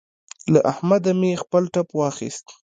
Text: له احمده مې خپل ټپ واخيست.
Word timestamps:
له 0.53 0.59
احمده 0.71 1.11
مې 1.19 1.31
خپل 1.43 1.63
ټپ 1.73 1.87
واخيست. 1.99 2.45